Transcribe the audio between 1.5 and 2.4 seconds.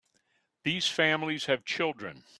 children.